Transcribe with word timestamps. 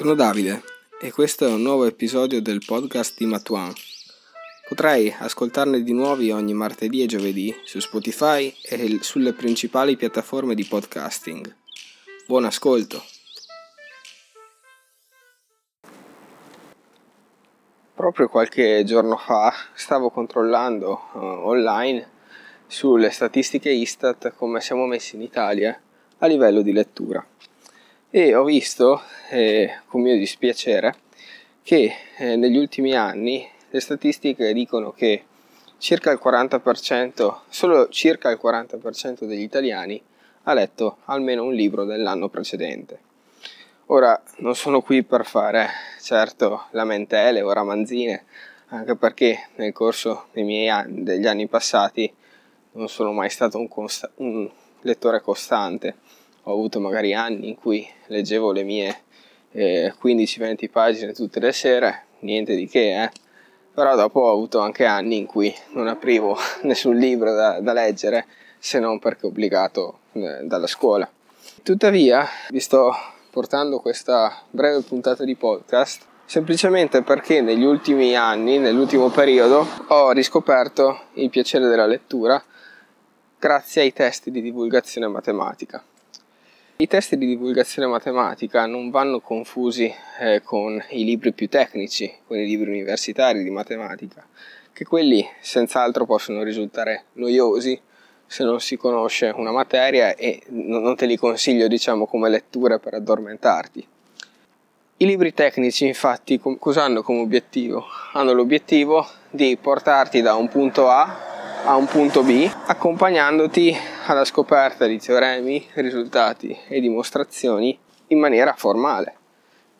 Sono 0.00 0.14
Davide 0.14 0.62
e 0.98 1.12
questo 1.12 1.46
è 1.46 1.52
un 1.52 1.60
nuovo 1.60 1.84
episodio 1.84 2.40
del 2.40 2.62
podcast 2.64 3.18
di 3.18 3.26
Matuan. 3.26 3.70
Potrai 4.66 5.14
ascoltarne 5.18 5.82
di 5.82 5.92
nuovi 5.92 6.30
ogni 6.30 6.54
martedì 6.54 7.02
e 7.02 7.06
giovedì 7.06 7.54
su 7.64 7.80
Spotify 7.80 8.50
e 8.62 9.00
sulle 9.02 9.34
principali 9.34 9.98
piattaforme 9.98 10.54
di 10.54 10.64
podcasting. 10.64 11.54
Buon 12.26 12.46
ascolto! 12.46 13.02
Proprio 17.92 18.28
qualche 18.30 18.82
giorno 18.84 19.18
fa 19.18 19.52
stavo 19.74 20.08
controllando 20.08 21.10
uh, 21.12 21.18
online 21.18 22.08
sulle 22.66 23.10
statistiche 23.10 23.68
Istat 23.68 24.32
come 24.34 24.62
siamo 24.62 24.86
messi 24.86 25.16
in 25.16 25.20
Italia 25.20 25.78
a 26.20 26.26
livello 26.26 26.62
di 26.62 26.72
lettura 26.72 27.22
e 28.12 28.34
ho 28.34 28.42
visto 28.42 29.02
eh, 29.30 29.82
con 29.86 30.00
mio 30.00 30.16
dispiacere 30.16 30.96
che 31.62 31.94
eh, 32.16 32.34
negli 32.34 32.56
ultimi 32.56 32.94
anni 32.94 33.48
le 33.70 33.80
statistiche 33.80 34.52
dicono 34.52 34.90
che 34.90 35.24
circa 35.78 36.10
il 36.10 36.18
40%, 36.22 37.38
solo 37.48 37.88
circa 37.88 38.30
il 38.30 38.40
40% 38.42 39.24
degli 39.24 39.42
italiani 39.42 40.02
ha 40.44 40.54
letto 40.54 40.98
almeno 41.04 41.44
un 41.44 41.54
libro 41.54 41.84
dell'anno 41.84 42.28
precedente. 42.28 42.98
Ora 43.86 44.20
non 44.38 44.56
sono 44.56 44.80
qui 44.80 45.04
per 45.04 45.24
fare 45.24 45.68
certo 46.00 46.64
lamentele 46.70 47.42
o 47.42 47.52
ramanzine, 47.52 48.24
anche 48.68 48.96
perché 48.96 49.48
nel 49.56 49.72
corso 49.72 50.26
anni, 50.34 51.02
degli 51.04 51.26
anni 51.26 51.46
passati 51.46 52.12
non 52.72 52.88
sono 52.88 53.12
mai 53.12 53.30
stato 53.30 53.58
un, 53.58 53.68
consta- 53.68 54.10
un 54.16 54.50
lettore 54.80 55.20
costante 55.20 55.96
ho 56.42 56.52
avuto 56.52 56.80
magari 56.80 57.14
anni 57.14 57.48
in 57.48 57.56
cui 57.56 57.86
leggevo 58.06 58.52
le 58.52 58.62
mie 58.62 59.02
eh, 59.52 59.92
15-20 60.00 60.70
pagine 60.70 61.12
tutte 61.12 61.40
le 61.40 61.52
sere, 61.52 62.04
niente 62.20 62.54
di 62.54 62.66
che, 62.66 63.02
eh. 63.02 63.10
però 63.74 63.96
dopo 63.96 64.20
ho 64.20 64.32
avuto 64.32 64.60
anche 64.60 64.84
anni 64.84 65.16
in 65.16 65.26
cui 65.26 65.54
non 65.72 65.88
aprivo 65.88 66.36
nessun 66.62 66.96
libro 66.96 67.32
da, 67.34 67.60
da 67.60 67.72
leggere 67.72 68.26
se 68.58 68.78
non 68.78 68.98
perché 68.98 69.26
obbligato 69.26 70.00
eh, 70.12 70.40
dalla 70.42 70.66
scuola. 70.66 71.10
Tuttavia 71.62 72.26
vi 72.50 72.60
sto 72.60 72.94
portando 73.30 73.80
questa 73.80 74.42
breve 74.50 74.80
puntata 74.80 75.24
di 75.24 75.34
podcast 75.36 76.08
semplicemente 76.30 77.02
perché 77.02 77.40
negli 77.40 77.64
ultimi 77.64 78.14
anni, 78.14 78.58
nell'ultimo 78.58 79.08
periodo, 79.08 79.66
ho 79.88 80.12
riscoperto 80.12 81.06
il 81.14 81.28
piacere 81.28 81.66
della 81.66 81.86
lettura 81.86 82.40
grazie 83.36 83.82
ai 83.82 83.92
testi 83.92 84.30
di 84.30 84.40
divulgazione 84.40 85.08
matematica. 85.08 85.82
I 86.80 86.86
testi 86.86 87.18
di 87.18 87.26
divulgazione 87.26 87.86
matematica 87.86 88.64
non 88.64 88.88
vanno 88.88 89.20
confusi 89.20 89.92
eh, 90.18 90.40
con 90.42 90.82
i 90.92 91.04
libri 91.04 91.34
più 91.34 91.46
tecnici, 91.46 92.10
con 92.26 92.38
i 92.38 92.46
libri 92.46 92.70
universitari 92.70 93.42
di 93.42 93.50
matematica, 93.50 94.26
che 94.72 94.86
quelli 94.86 95.22
senz'altro 95.42 96.06
possono 96.06 96.42
risultare 96.42 97.04
noiosi 97.12 97.78
se 98.26 98.44
non 98.44 98.60
si 98.60 98.78
conosce 98.78 99.30
una 99.36 99.52
materia 99.52 100.14
e 100.14 100.40
non 100.46 100.96
te 100.96 101.04
li 101.04 101.18
consiglio 101.18 101.68
diciamo 101.68 102.06
come 102.06 102.30
letture 102.30 102.78
per 102.78 102.94
addormentarti. 102.94 103.86
I 104.96 105.04
libri 105.04 105.34
tecnici 105.34 105.86
infatti 105.86 106.40
cosa 106.40 106.84
hanno 106.84 107.02
come 107.02 107.20
obiettivo? 107.20 107.84
Hanno 108.14 108.32
l'obiettivo 108.32 109.06
di 109.28 109.58
portarti 109.60 110.22
da 110.22 110.34
un 110.34 110.48
punto 110.48 110.88
A 110.88 111.28
a 111.62 111.76
un 111.76 111.84
punto 111.84 112.22
B, 112.22 112.50
accompagnandoti 112.66 113.76
alla 114.10 114.24
scoperta 114.24 114.86
di 114.86 114.98
teoremi, 114.98 115.68
risultati 115.74 116.58
e 116.66 116.80
dimostrazioni 116.80 117.78
in 118.08 118.18
maniera 118.18 118.54
formale. 118.54 119.14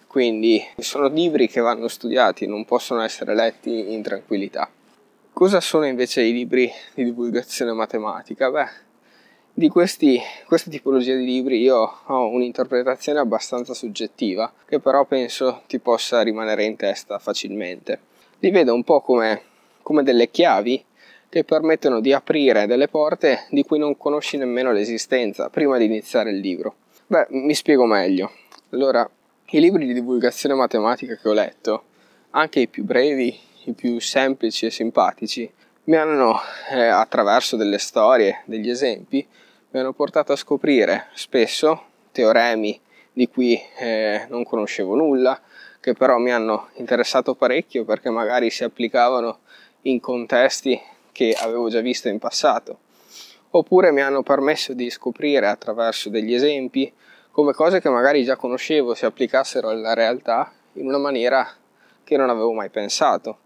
Quindi 0.06 0.64
sono 0.78 1.08
libri 1.08 1.48
che 1.48 1.60
vanno 1.60 1.88
studiati, 1.88 2.46
non 2.46 2.64
possono 2.64 3.00
essere 3.00 3.34
letti 3.34 3.92
in 3.92 4.02
tranquillità. 4.02 4.70
Cosa 5.32 5.60
sono 5.60 5.84
invece 5.84 6.22
i 6.22 6.32
libri 6.32 6.70
di 6.94 7.02
divulgazione 7.02 7.72
matematica? 7.72 8.50
Beh, 8.50 8.68
di 9.52 9.68
questi, 9.68 10.20
questa 10.46 10.70
tipologia 10.70 11.16
di 11.16 11.24
libri 11.24 11.60
io 11.60 11.92
ho 12.04 12.28
un'interpretazione 12.28 13.18
abbastanza 13.18 13.74
soggettiva, 13.74 14.52
che 14.64 14.78
però 14.78 15.06
penso 15.06 15.62
ti 15.66 15.80
possa 15.80 16.22
rimanere 16.22 16.62
in 16.62 16.76
testa 16.76 17.18
facilmente. 17.18 17.98
Li 18.38 18.50
vedo 18.52 18.74
un 18.74 18.84
po' 18.84 19.00
come, 19.00 19.42
come 19.82 20.04
delle 20.04 20.30
chiavi 20.30 20.84
che 21.30 21.44
permettono 21.44 22.00
di 22.00 22.12
aprire 22.12 22.66
delle 22.66 22.88
porte 22.88 23.46
di 23.50 23.62
cui 23.62 23.78
non 23.78 23.96
conosci 23.96 24.36
nemmeno 24.36 24.72
l'esistenza 24.72 25.48
prima 25.48 25.78
di 25.78 25.84
iniziare 25.84 26.30
il 26.30 26.40
libro. 26.40 26.74
Beh, 27.06 27.28
mi 27.30 27.54
spiego 27.54 27.86
meglio. 27.86 28.32
Allora, 28.70 29.08
i 29.50 29.60
libri 29.60 29.86
di 29.86 29.94
divulgazione 29.94 30.56
matematica 30.56 31.14
che 31.14 31.28
ho 31.28 31.32
letto, 31.32 31.84
anche 32.30 32.60
i 32.60 32.68
più 32.68 32.84
brevi, 32.84 33.38
i 33.64 33.72
più 33.72 34.00
semplici 34.00 34.66
e 34.66 34.70
simpatici, 34.70 35.50
mi 35.84 35.96
hanno, 35.96 36.38
eh, 36.72 36.86
attraverso 36.86 37.56
delle 37.56 37.78
storie, 37.78 38.42
degli 38.44 38.68
esempi, 38.68 39.26
mi 39.70 39.80
hanno 39.80 39.92
portato 39.92 40.32
a 40.32 40.36
scoprire 40.36 41.06
spesso 41.14 41.84
teoremi 42.10 42.80
di 43.12 43.28
cui 43.28 43.60
eh, 43.78 44.26
non 44.28 44.42
conoscevo 44.42 44.96
nulla, 44.96 45.40
che 45.80 45.94
però 45.94 46.18
mi 46.18 46.32
hanno 46.32 46.68
interessato 46.74 47.34
parecchio 47.34 47.84
perché 47.84 48.10
magari 48.10 48.50
si 48.50 48.64
applicavano 48.64 49.38
in 49.82 50.00
contesti 50.00 50.80
che 51.12 51.36
avevo 51.38 51.68
già 51.68 51.80
visto 51.80 52.08
in 52.08 52.18
passato, 52.18 52.78
oppure 53.50 53.92
mi 53.92 54.00
hanno 54.00 54.22
permesso 54.22 54.72
di 54.72 54.90
scoprire 54.90 55.46
attraverso 55.46 56.08
degli 56.08 56.34
esempi 56.34 56.92
come 57.30 57.52
cose 57.52 57.80
che 57.80 57.88
magari 57.88 58.24
già 58.24 58.36
conoscevo 58.36 58.94
si 58.94 59.04
applicassero 59.04 59.68
alla 59.68 59.94
realtà 59.94 60.52
in 60.74 60.86
una 60.86 60.98
maniera 60.98 61.48
che 62.04 62.16
non 62.16 62.28
avevo 62.28 62.52
mai 62.52 62.70
pensato, 62.70 63.38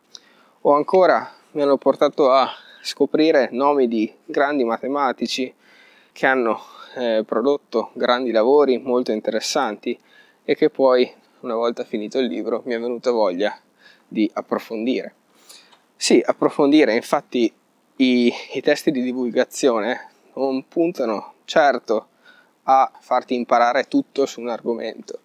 o 0.62 0.74
ancora 0.74 1.30
mi 1.52 1.62
hanno 1.62 1.76
portato 1.76 2.30
a 2.32 2.50
scoprire 2.82 3.48
nomi 3.52 3.88
di 3.88 4.12
grandi 4.24 4.64
matematici 4.64 5.52
che 6.12 6.26
hanno 6.26 6.60
eh, 6.96 7.24
prodotto 7.26 7.90
grandi 7.94 8.30
lavori 8.30 8.78
molto 8.78 9.12
interessanti 9.12 9.98
e 10.44 10.54
che 10.54 10.70
poi, 10.70 11.10
una 11.40 11.54
volta 11.54 11.84
finito 11.84 12.18
il 12.18 12.26
libro, 12.26 12.62
mi 12.66 12.74
è 12.74 12.80
venuta 12.80 13.10
voglia 13.10 13.58
di 14.06 14.30
approfondire. 14.32 15.14
Sì, 16.04 16.22
approfondire, 16.22 16.94
infatti 16.94 17.50
i, 17.96 18.30
i 18.52 18.60
testi 18.60 18.90
di 18.90 19.00
divulgazione 19.00 20.10
non 20.34 20.68
puntano 20.68 21.36
certo 21.46 22.08
a 22.64 22.92
farti 23.00 23.34
imparare 23.34 23.84
tutto 23.84 24.26
su 24.26 24.42
un 24.42 24.50
argomento. 24.50 25.18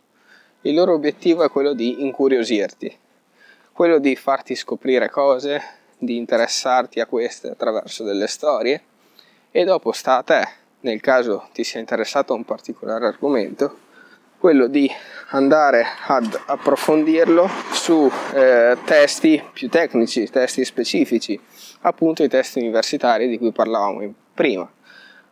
Il 0.61 0.75
loro 0.75 0.93
obiettivo 0.93 1.43
è 1.43 1.49
quello 1.49 1.73
di 1.73 2.01
incuriosirti, 2.01 2.97
quello 3.73 3.99
di 3.99 4.15
farti 4.15 4.55
scoprire 4.55 5.09
cose, 5.09 5.61
di 5.97 6.15
interessarti 6.15 7.01
a 7.01 7.07
queste 7.07 7.49
attraverso 7.49 8.05
delle 8.05 8.27
storie 8.27 8.81
e 9.51 9.65
dopo 9.65 9.91
sta 9.91 10.19
a 10.19 10.23
te, 10.23 10.47
nel 10.79 11.01
caso 11.01 11.49
ti 11.51 11.65
sia 11.65 11.81
interessato 11.81 12.31
a 12.31 12.37
un 12.37 12.45
particolare 12.45 13.05
argomento, 13.05 13.79
quello 14.39 14.67
di 14.67 14.89
andare 15.31 15.85
ad 16.07 16.39
approfondirlo 16.45 17.49
su 17.71 18.09
eh, 18.33 18.77
testi 18.85 19.43
più 19.51 19.67
tecnici, 19.67 20.29
testi 20.29 20.63
specifici, 20.63 21.39
appunto 21.81 22.23
i 22.23 22.29
testi 22.29 22.59
universitari 22.59 23.27
di 23.27 23.37
cui 23.37 23.51
parlavamo 23.51 24.13
prima. 24.33 24.67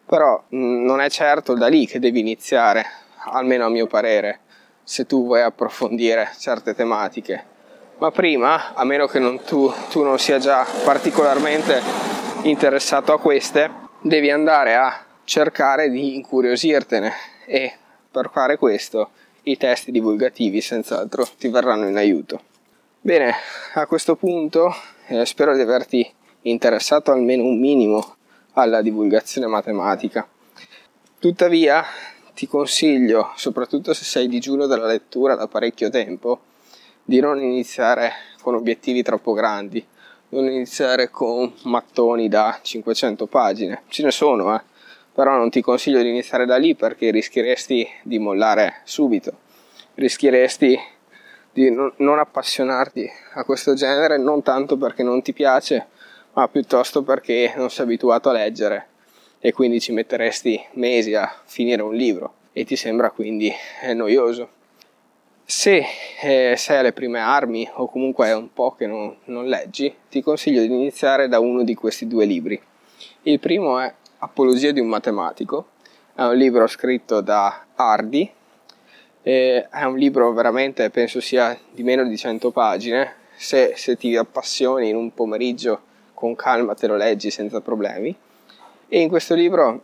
Però 0.06 0.44
mh, 0.50 0.57
mm, 0.57 0.85
non 0.85 1.00
è 1.00 1.09
certo 1.09 1.53
da 1.53 1.67
lì 1.67 1.88
che 1.88 2.00
devi 2.00 2.19
iniziare, 2.19 2.85
almeno 3.31 3.66
a 3.66 3.69
mio 3.69 3.88
parere, 3.88 4.41
se 4.84 5.06
tu 5.06 5.25
vuoi 5.25 5.41
approfondire 5.41 6.29
certe 6.38 6.75
tematiche. 6.75 7.56
Ma 8.00 8.12
prima, 8.12 8.75
a 8.75 8.84
meno 8.84 9.07
che 9.07 9.19
non 9.19 9.41
tu, 9.44 9.72
tu 9.90 10.03
non 10.03 10.19
sia 10.19 10.38
già 10.38 10.66
particolarmente 10.84 11.81
interessato 12.44 13.13
a 13.13 13.19
queste, 13.19 13.72
devi 14.01 14.29
andare 14.29 14.75
a 14.75 15.06
cercare 15.23 15.90
di 15.90 16.16
incuriosirtene 16.16 17.12
e 17.46 17.73
per 18.17 18.31
fare 18.31 18.57
questo 18.57 19.11
i 19.44 19.58
testi 19.58 19.91
divulgativi 19.91 20.59
senz'altro 20.59 21.28
ti 21.37 21.49
verranno 21.49 21.87
in 21.87 21.97
aiuto. 21.97 22.41
Bene, 22.99 23.31
a 23.75 23.85
questo 23.85 24.16
punto 24.16 24.73
eh, 25.05 25.23
spero 25.23 25.53
di 25.53 25.61
averti 25.61 26.11
interessato 26.41 27.11
almeno 27.11 27.43
un 27.43 27.59
minimo 27.59 28.16
alla 28.53 28.81
divulgazione 28.81 29.46
matematica. 29.46 30.28
Tuttavia 31.19 31.85
ti 32.34 32.47
consiglio, 32.47 33.34
soprattutto 33.35 33.93
se 33.93 34.03
sei 34.03 34.28
digiuno 34.28 34.66
della 34.66 34.87
lettura 34.87 35.35
da 35.35 35.47
parecchio 35.47 35.91
tempo, 35.91 36.40
di 37.03 37.20
non 37.20 37.40
iniziare 37.40 38.13
con 38.41 38.55
obiettivi 38.55 39.03
troppo 39.03 39.34
grandi, 39.34 39.85
non 40.29 40.46
iniziare 40.46 41.11
con 41.11 41.53
mattoni 41.66 42.28
da 42.29 42.58
500 42.63 43.28
pagine. 43.28 43.84
Ce 43.90 44.02
ne 44.02 44.11
sono, 44.11 44.55
eh 44.55 44.75
però 45.17 45.35
non 45.35 45.49
ti 45.49 45.61
consiglio 45.61 46.03
di 46.03 46.09
iniziare 46.09 46.46
da 46.46 46.58
lì 46.58 46.75
perché 46.75 47.09
rischieresti 47.09 47.87
di 48.03 48.19
mollare 48.19 48.81
subito, 48.84 49.35
rischieresti 49.96 50.79
di 51.52 51.72
non 51.72 52.19
appassionarti 52.19 53.09
a 53.34 53.43
questo 53.43 53.73
genere 53.73 54.19
non 54.19 54.43
tanto 54.43 54.78
perché 54.78 55.02
non 55.02 55.23
ti 55.23 55.34
piace, 55.34 55.87
ma 56.34 56.47
piuttosto 56.47 57.02
perché 57.02 57.52
non 57.55 57.72
sei 57.72 57.85
abituato 57.85 58.29
a 58.29 58.34
leggere 58.34 58.90
e 59.40 59.52
quindi 59.53 59.79
ci 59.79 59.91
metteresti 59.91 60.64
mesi 60.73 61.16
a 61.16 61.41
finire 61.46 61.81
un 61.81 61.96
libro 61.96 62.34
e 62.53 62.63
ti 62.63 62.75
sembra 62.75 63.09
quindi 63.09 63.52
noioso. 63.96 64.49
Se 65.43 65.84
eh, 66.22 66.53
sei 66.55 66.78
alle 66.78 66.93
prime 66.93 67.22
armi 67.22 67.67
o 67.73 67.90
comunque 67.90 68.28
è 68.28 68.35
un 68.35 68.53
po' 68.53 68.75
che 68.75 68.85
non, 68.85 69.17
non 69.23 69.47
leggi, 69.47 69.91
ti 70.11 70.22
consiglio 70.22 70.61
di 70.61 70.67
iniziare 70.67 71.28
da 71.28 71.40
uno 71.40 71.63
di 71.63 71.73
questi 71.73 72.05
due 72.05 72.25
libri. 72.25 72.61
Il 73.23 73.40
primo 73.40 73.79
è 73.79 73.91
Apologia 74.19 74.72
di 74.72 74.79
un 74.79 74.87
matematico, 74.87 75.67
è 76.16 76.23
un 76.23 76.35
libro 76.35 76.66
scritto 76.66 77.22
da 77.22 77.66
Hardy, 77.75 78.28
è 79.22 79.67
un 79.84 79.96
libro 79.96 80.34
veramente, 80.34 80.90
penso 80.90 81.22
sia 81.22 81.55
di 81.69 81.84
meno 81.84 82.03
di 82.03 82.17
100 82.17 82.49
pagine, 82.49 83.14
se, 83.35 83.73
se 83.75 83.96
ti 83.96 84.16
appassioni 84.16 84.90
in 84.90 84.96
un 84.96 85.14
pomeriggio 85.14 85.81
con 86.16 86.34
calma 86.34 86.73
te 86.73 86.87
lo 86.87 86.96
leggi 86.96 87.29
senza 87.29 87.61
problemi. 87.61 88.17
E 88.87 88.99
in 88.99 89.08
questo 89.08 89.35
libro 89.35 89.84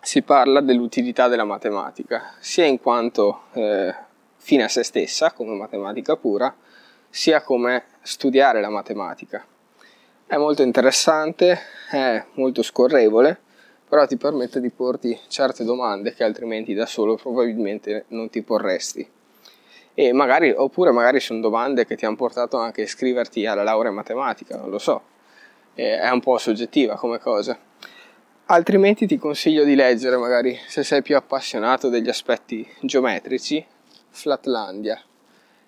si 0.00 0.22
parla 0.22 0.60
dell'utilità 0.60 1.28
della 1.28 1.44
matematica, 1.44 2.34
sia 2.40 2.64
in 2.64 2.80
quanto 2.80 3.42
eh, 3.52 3.94
fine 4.34 4.64
a 4.64 4.68
se 4.68 4.82
stessa, 4.82 5.30
come 5.30 5.54
matematica 5.54 6.16
pura, 6.16 6.52
sia 7.08 7.40
come 7.42 7.84
studiare 8.02 8.60
la 8.60 8.70
matematica. 8.70 9.44
È 10.26 10.36
molto 10.36 10.62
interessante, 10.62 11.60
è 11.88 12.24
molto 12.32 12.64
scorrevole, 12.64 13.42
però 13.90 14.06
ti 14.06 14.16
permette 14.16 14.60
di 14.60 14.70
porti 14.70 15.18
certe 15.26 15.64
domande 15.64 16.14
che 16.14 16.22
altrimenti 16.22 16.74
da 16.74 16.86
solo 16.86 17.16
probabilmente 17.16 18.04
non 18.10 18.30
ti 18.30 18.40
porresti. 18.40 19.04
E 19.94 20.12
magari, 20.12 20.52
oppure 20.52 20.92
magari 20.92 21.18
sono 21.18 21.40
domande 21.40 21.84
che 21.84 21.96
ti 21.96 22.06
hanno 22.06 22.14
portato 22.14 22.56
anche 22.56 22.82
a 22.82 22.84
iscriverti 22.84 23.46
alla 23.46 23.64
laurea 23.64 23.90
in 23.90 23.96
matematica, 23.96 24.56
non 24.56 24.70
lo 24.70 24.78
so. 24.78 25.02
È 25.74 26.08
un 26.08 26.20
po' 26.20 26.38
soggettiva 26.38 26.94
come 26.94 27.18
cosa. 27.18 27.58
Altrimenti 28.46 29.08
ti 29.08 29.18
consiglio 29.18 29.64
di 29.64 29.74
leggere, 29.74 30.16
magari 30.16 30.56
se 30.68 30.84
sei 30.84 31.02
più 31.02 31.16
appassionato 31.16 31.88
degli 31.88 32.08
aspetti 32.08 32.64
geometrici, 32.82 33.66
Flatlandia. 34.08 35.02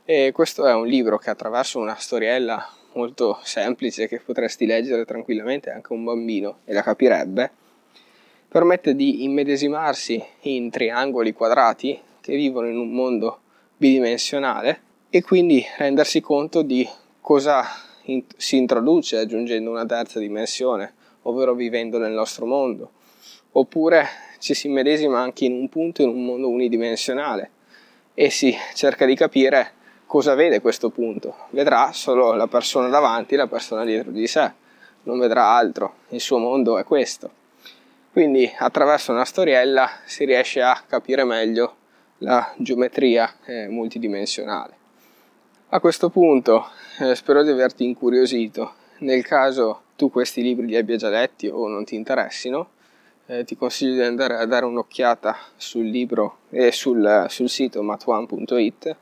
E 0.04 0.30
questo 0.32 0.64
è 0.64 0.72
un 0.72 0.86
libro 0.86 1.18
che 1.18 1.30
attraverso 1.30 1.80
una 1.80 1.96
storiella 1.96 2.70
molto 2.92 3.40
semplice 3.42 4.06
che 4.06 4.20
potresti 4.20 4.64
leggere 4.64 5.04
tranquillamente 5.04 5.70
anche 5.70 5.92
un 5.92 6.04
bambino 6.04 6.58
e 6.64 6.72
la 6.72 6.82
capirebbe, 6.82 7.50
permette 8.52 8.94
di 8.94 9.24
immedesimarsi 9.24 10.22
in 10.40 10.68
triangoli 10.68 11.32
quadrati 11.32 11.98
che 12.20 12.36
vivono 12.36 12.68
in 12.68 12.76
un 12.76 12.90
mondo 12.90 13.38
bidimensionale 13.78 14.82
e 15.08 15.22
quindi 15.22 15.64
rendersi 15.78 16.20
conto 16.20 16.60
di 16.60 16.86
cosa 17.22 17.64
in- 18.04 18.22
si 18.36 18.58
introduce 18.58 19.16
aggiungendo 19.16 19.70
una 19.70 19.86
terza 19.86 20.18
dimensione, 20.18 20.92
ovvero 21.22 21.54
vivendo 21.54 21.96
nel 21.96 22.12
nostro 22.12 22.44
mondo. 22.44 22.90
Oppure 23.52 24.06
ci 24.38 24.52
si 24.52 24.66
immedesima 24.66 25.18
anche 25.18 25.46
in 25.46 25.54
un 25.54 25.70
punto 25.70 26.02
in 26.02 26.10
un 26.10 26.22
mondo 26.22 26.50
unidimensionale 26.50 27.50
e 28.12 28.28
si 28.28 28.54
cerca 28.74 29.06
di 29.06 29.14
capire 29.14 29.72
cosa 30.04 30.34
vede 30.34 30.60
questo 30.60 30.90
punto. 30.90 31.46
Vedrà 31.52 31.92
solo 31.94 32.34
la 32.34 32.48
persona 32.48 32.88
davanti, 32.88 33.34
la 33.34 33.46
persona 33.46 33.82
dietro 33.86 34.10
di 34.10 34.26
sé, 34.26 34.52
non 35.04 35.18
vedrà 35.18 35.56
altro, 35.56 35.94
il 36.10 36.20
suo 36.20 36.36
mondo 36.36 36.76
è 36.76 36.84
questo. 36.84 37.40
Quindi 38.12 38.52
attraverso 38.58 39.10
una 39.10 39.24
storiella 39.24 39.88
si 40.04 40.26
riesce 40.26 40.60
a 40.60 40.84
capire 40.86 41.24
meglio 41.24 41.76
la 42.18 42.52
geometria 42.58 43.36
eh, 43.46 43.68
multidimensionale. 43.68 44.76
A 45.70 45.80
questo 45.80 46.10
punto 46.10 46.66
eh, 47.00 47.14
spero 47.14 47.42
di 47.42 47.48
averti 47.48 47.86
incuriosito. 47.86 48.74
Nel 48.98 49.24
caso 49.24 49.84
tu 49.96 50.10
questi 50.10 50.42
libri 50.42 50.66
li 50.66 50.76
abbia 50.76 50.96
già 50.96 51.08
letti 51.08 51.46
o 51.46 51.66
non 51.68 51.86
ti 51.86 51.94
interessino, 51.94 52.72
eh, 53.24 53.44
ti 53.44 53.56
consiglio 53.56 53.94
di 53.94 54.02
andare 54.02 54.36
a 54.36 54.44
dare 54.44 54.66
un'occhiata 54.66 55.34
sul 55.56 55.86
libro 55.86 56.40
e 56.50 56.70
sul, 56.70 57.24
sul 57.30 57.48
sito 57.48 57.82
matone.it 57.82 58.94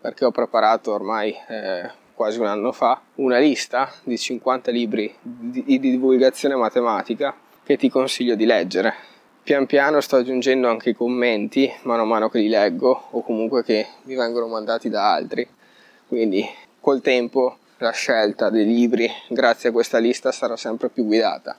perché 0.00 0.24
ho 0.24 0.32
preparato 0.32 0.92
ormai 0.92 1.32
eh, 1.48 1.88
quasi 2.14 2.40
un 2.40 2.46
anno 2.46 2.72
fa 2.72 3.00
una 3.16 3.38
lista 3.38 3.92
di 4.02 4.18
50 4.18 4.72
libri 4.72 5.14
di, 5.22 5.62
di 5.64 5.78
divulgazione 5.78 6.56
matematica 6.56 7.32
che 7.66 7.76
ti 7.76 7.90
consiglio 7.90 8.36
di 8.36 8.46
leggere. 8.46 8.94
Pian 9.42 9.66
piano 9.66 10.00
sto 10.00 10.16
aggiungendo 10.16 10.68
anche 10.68 10.90
i 10.90 10.94
commenti 10.94 11.70
mano 11.82 12.02
a 12.02 12.06
mano 12.06 12.30
che 12.30 12.38
li 12.38 12.48
leggo 12.48 13.08
o 13.10 13.22
comunque 13.22 13.62
che 13.62 13.86
mi 14.04 14.14
vengono 14.14 14.46
mandati 14.46 14.88
da 14.88 15.12
altri. 15.12 15.46
Quindi 16.08 16.48
col 16.80 17.02
tempo 17.02 17.58
la 17.78 17.90
scelta 17.90 18.48
dei 18.48 18.64
libri 18.64 19.10
grazie 19.28 19.68
a 19.68 19.72
questa 19.72 19.98
lista 19.98 20.32
sarà 20.32 20.56
sempre 20.56 20.88
più 20.88 21.04
guidata 21.04 21.58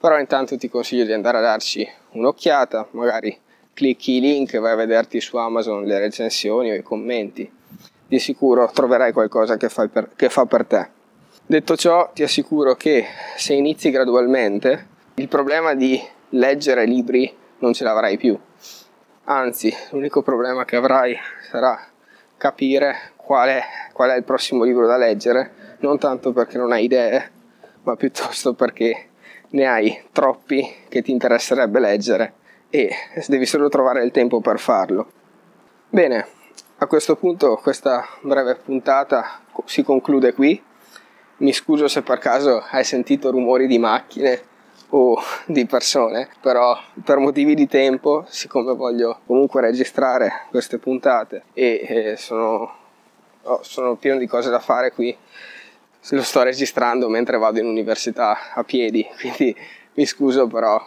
però 0.00 0.18
intanto 0.18 0.56
ti 0.56 0.68
consiglio 0.68 1.04
di 1.04 1.12
andare 1.12 1.38
a 1.38 1.40
darci 1.40 1.86
un'occhiata, 2.12 2.88
magari 2.92 3.36
clicchi 3.74 4.16
i 4.16 4.20
link 4.20 4.54
e 4.54 4.58
vai 4.58 4.72
a 4.72 4.76
vederti 4.76 5.20
su 5.20 5.36
Amazon 5.36 5.84
le 5.84 5.98
recensioni 5.98 6.70
o 6.70 6.74
i 6.74 6.82
commenti. 6.82 7.50
Di 8.06 8.18
sicuro 8.20 8.70
troverai 8.72 9.12
qualcosa 9.12 9.56
che, 9.56 9.68
per, 9.68 10.10
che 10.14 10.28
fa 10.28 10.46
per 10.46 10.64
te. 10.66 10.88
Detto 11.44 11.76
ciò, 11.76 12.10
ti 12.14 12.22
assicuro 12.22 12.74
che 12.76 13.06
se 13.36 13.54
inizi 13.54 13.90
gradualmente, 13.90 14.86
il 15.18 15.26
problema 15.26 15.74
di 15.74 16.00
leggere 16.30 16.84
libri 16.84 17.36
non 17.58 17.72
ce 17.72 17.82
l'avrai 17.82 18.16
più. 18.16 18.38
Anzi, 19.24 19.74
l'unico 19.90 20.22
problema 20.22 20.64
che 20.64 20.76
avrai 20.76 21.18
sarà 21.50 21.76
capire 22.36 23.12
qual 23.16 23.48
è, 23.48 23.62
qual 23.92 24.10
è 24.10 24.16
il 24.16 24.22
prossimo 24.22 24.62
libro 24.62 24.86
da 24.86 24.96
leggere, 24.96 25.76
non 25.80 25.98
tanto 25.98 26.32
perché 26.32 26.56
non 26.56 26.70
hai 26.70 26.84
idee, 26.84 27.30
ma 27.82 27.96
piuttosto 27.96 28.54
perché 28.54 29.08
ne 29.50 29.66
hai 29.66 30.04
troppi 30.12 30.64
che 30.88 31.02
ti 31.02 31.10
interesserebbe 31.10 31.80
leggere 31.80 32.34
e 32.70 32.88
devi 33.26 33.44
solo 33.44 33.68
trovare 33.68 34.04
il 34.04 34.12
tempo 34.12 34.40
per 34.40 34.60
farlo. 34.60 35.10
Bene, 35.88 36.26
a 36.76 36.86
questo 36.86 37.16
punto 37.16 37.56
questa 37.56 38.06
breve 38.20 38.54
puntata 38.54 39.40
si 39.64 39.82
conclude 39.82 40.32
qui. 40.32 40.62
Mi 41.38 41.52
scuso 41.52 41.88
se 41.88 42.02
per 42.02 42.18
caso 42.18 42.64
hai 42.70 42.84
sentito 42.84 43.32
rumori 43.32 43.66
di 43.66 43.78
macchine 43.78 44.56
o 44.90 45.20
di 45.46 45.66
persone, 45.66 46.28
però 46.40 46.78
per 47.04 47.18
motivi 47.18 47.54
di 47.54 47.66
tempo, 47.66 48.24
siccome 48.28 48.74
voglio 48.74 49.20
comunque 49.26 49.60
registrare 49.60 50.46
queste 50.50 50.78
puntate 50.78 51.44
e 51.52 51.86
eh, 51.88 52.16
sono, 52.16 52.74
oh, 53.42 53.60
sono 53.62 53.96
pieno 53.96 54.18
di 54.18 54.26
cose 54.26 54.50
da 54.50 54.60
fare 54.60 54.92
qui, 54.92 55.16
lo 56.10 56.22
sto 56.22 56.42
registrando 56.42 57.08
mentre 57.08 57.36
vado 57.36 57.58
in 57.58 57.66
università 57.66 58.52
a 58.54 58.64
piedi, 58.64 59.06
quindi 59.20 59.54
mi 59.94 60.06
scuso 60.06 60.46
però 60.46 60.80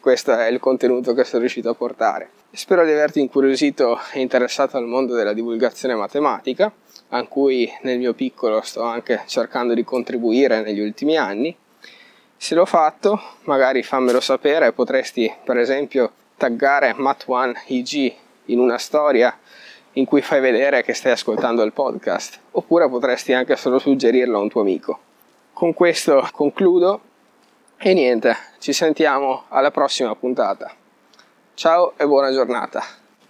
questo 0.00 0.32
è 0.32 0.46
il 0.46 0.58
contenuto 0.60 1.12
che 1.12 1.24
sono 1.24 1.40
riuscito 1.40 1.68
a 1.68 1.74
portare. 1.74 2.30
Spero 2.52 2.84
di 2.84 2.90
averti 2.90 3.20
incuriosito 3.20 3.98
e 4.12 4.20
interessato 4.20 4.76
al 4.76 4.86
mondo 4.86 5.14
della 5.14 5.34
divulgazione 5.34 5.94
matematica, 5.94 6.72
a 7.10 7.22
cui 7.24 7.70
nel 7.82 7.98
mio 7.98 8.14
piccolo 8.14 8.60
sto 8.62 8.82
anche 8.82 9.22
cercando 9.26 9.74
di 9.74 9.84
contribuire 9.84 10.62
negli 10.62 10.80
ultimi 10.80 11.16
anni. 11.16 11.54
Se 12.42 12.54
l'ho 12.54 12.64
fatto, 12.64 13.20
magari 13.42 13.82
fammelo 13.82 14.18
sapere, 14.18 14.72
potresti 14.72 15.30
per 15.44 15.58
esempio 15.58 16.10
taggare 16.38 16.94
Mat1IG 16.94 18.14
in 18.46 18.58
una 18.58 18.78
storia 18.78 19.38
in 19.92 20.06
cui 20.06 20.22
fai 20.22 20.40
vedere 20.40 20.82
che 20.82 20.94
stai 20.94 21.12
ascoltando 21.12 21.62
il 21.62 21.74
podcast, 21.74 22.38
oppure 22.52 22.88
potresti 22.88 23.34
anche 23.34 23.56
solo 23.56 23.78
suggerirlo 23.78 24.38
a 24.38 24.40
un 24.40 24.48
tuo 24.48 24.62
amico. 24.62 24.98
Con 25.52 25.74
questo 25.74 26.26
concludo 26.32 27.00
e 27.76 27.92
niente, 27.92 28.34
ci 28.58 28.72
sentiamo 28.72 29.44
alla 29.48 29.70
prossima 29.70 30.16
puntata. 30.16 30.72
Ciao 31.52 31.92
e 31.98 32.06
buona 32.06 32.32
giornata. 32.32 32.99